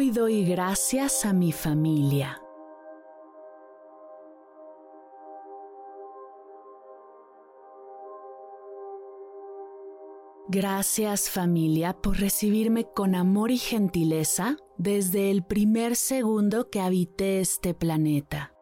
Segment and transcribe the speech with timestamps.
[0.00, 2.40] Hoy doy gracias a mi familia.
[10.46, 17.74] Gracias familia por recibirme con amor y gentileza desde el primer segundo que habité este
[17.74, 18.52] planeta.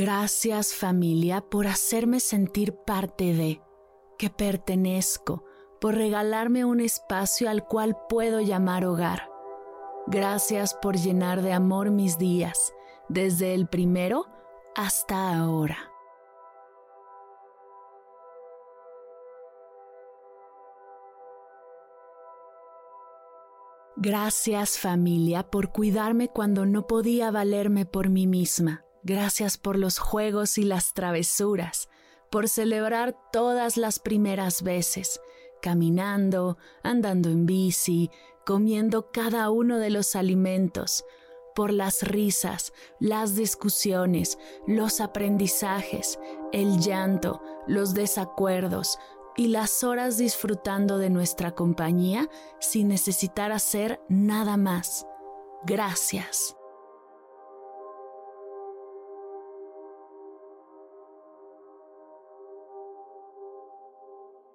[0.00, 3.60] Gracias familia por hacerme sentir parte de,
[4.16, 5.42] que pertenezco,
[5.80, 9.28] por regalarme un espacio al cual puedo llamar hogar.
[10.06, 12.72] Gracias por llenar de amor mis días,
[13.08, 14.26] desde el primero
[14.76, 15.90] hasta ahora.
[23.96, 30.58] Gracias familia por cuidarme cuando no podía valerme por mí misma Gracias por los juegos
[30.58, 31.88] y las travesuras,
[32.30, 35.18] por celebrar todas las primeras veces,
[35.62, 38.10] caminando, andando en bici,
[38.44, 41.06] comiendo cada uno de los alimentos,
[41.54, 46.18] por las risas, las discusiones, los aprendizajes,
[46.52, 48.98] el llanto, los desacuerdos
[49.38, 52.28] y las horas disfrutando de nuestra compañía
[52.60, 55.06] sin necesitar hacer nada más.
[55.64, 56.57] Gracias.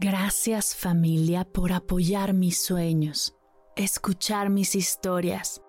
[0.00, 3.36] Gracias familia por apoyar mis sueños,
[3.74, 5.60] escuchar mis historias,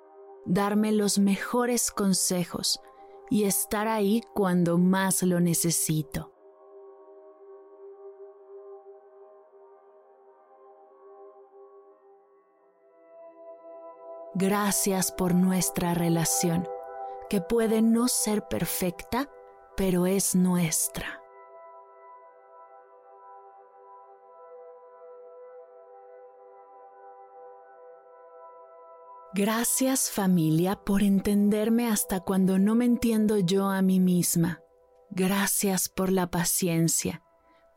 [0.45, 2.79] darme los mejores consejos
[3.31, 6.31] y estar ahí cuando más lo necesito.
[14.35, 16.67] Gracias por nuestra relación,
[17.31, 19.27] que puede no ser perfecta,
[19.75, 21.18] pero es nuestra.
[29.35, 34.63] Gracias familia por entenderme hasta cuando no me entiendo yo a mí misma.
[35.11, 37.21] Gracias por la paciencia,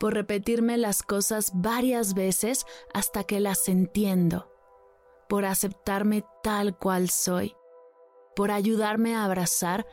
[0.01, 2.65] por repetirme las cosas varias veces
[2.95, 4.51] hasta que las entiendo,
[5.29, 7.55] por aceptarme tal cual soy,
[8.35, 9.87] por ayudarme a abrazar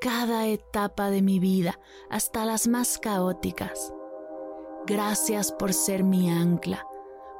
[0.00, 3.92] cada etapa de mi vida, hasta las más caóticas.
[4.86, 6.86] Gracias por ser mi ancla,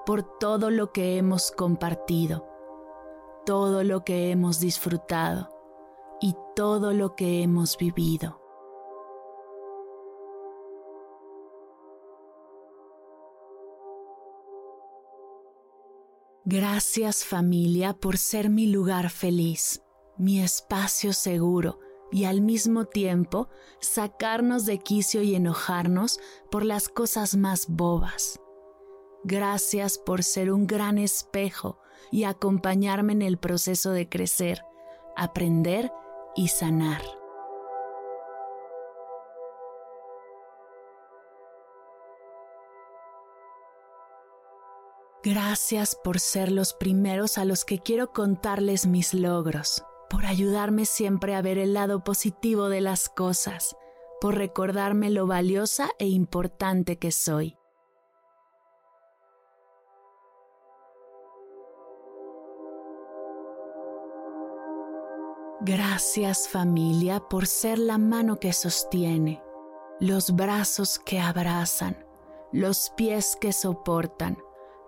[0.06, 2.49] por todo lo que hemos compartido
[3.50, 5.50] todo lo que hemos disfrutado
[6.20, 8.40] y todo lo que hemos vivido.
[16.44, 19.82] Gracias familia por ser mi lugar feliz,
[20.16, 21.80] mi espacio seguro
[22.12, 23.48] y al mismo tiempo
[23.80, 26.20] sacarnos de quicio y enojarnos
[26.52, 28.38] por las cosas más bobas.
[29.24, 31.80] Gracias por ser un gran espejo
[32.10, 34.64] y acompañarme en el proceso de crecer,
[35.16, 35.92] aprender
[36.34, 37.02] y sanar.
[45.22, 51.34] Gracias por ser los primeros a los que quiero contarles mis logros, por ayudarme siempre
[51.34, 53.76] a ver el lado positivo de las cosas,
[54.18, 57.59] por recordarme lo valiosa e importante que soy.
[65.62, 69.42] Gracias familia por ser la mano que sostiene,
[70.00, 72.02] los brazos que abrazan,
[72.50, 74.38] los pies que soportan,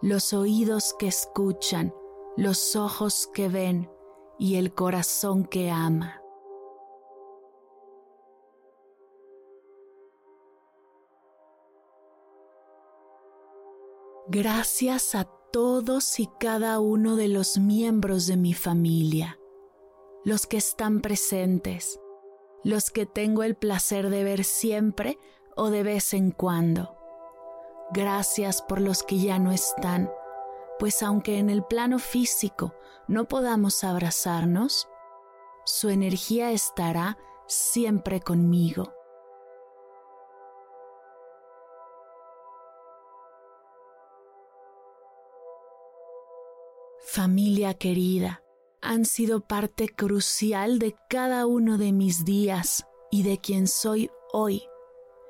[0.00, 1.92] los oídos que escuchan,
[2.38, 3.90] los ojos que ven
[4.38, 6.22] y el corazón que ama.
[14.26, 19.38] Gracias a todos y cada uno de los miembros de mi familia
[20.24, 22.00] los que están presentes,
[22.62, 25.19] los que tengo el placer de ver siempre
[25.56, 26.96] o de vez en cuando.
[27.92, 30.10] Gracias por los que ya no están,
[30.78, 32.74] pues aunque en el plano físico
[33.08, 34.88] no podamos abrazarnos,
[35.64, 38.94] su energía estará siempre conmigo.
[47.04, 48.41] Familia querida,
[48.82, 54.64] han sido parte crucial de cada uno de mis días y de quien soy hoy.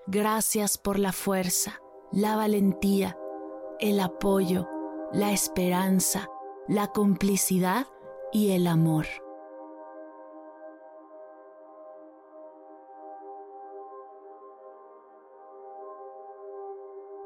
[0.07, 3.17] Gracias por la fuerza, la valentía,
[3.79, 4.69] el apoyo,
[5.13, 6.29] la esperanza,
[6.67, 7.87] la complicidad
[8.33, 9.07] y el amor.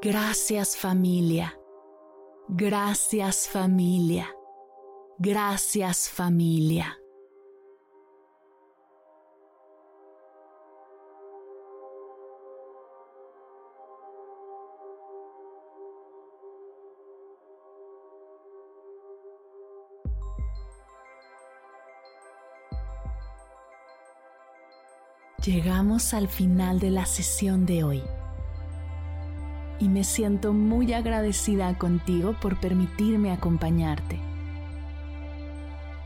[0.02, 1.58] Gracias familia.
[2.48, 4.35] Gracias familia.
[5.18, 6.98] Gracias familia.
[25.42, 28.02] Llegamos al final de la sesión de hoy
[29.78, 34.35] y me siento muy agradecida contigo por permitirme acompañarte.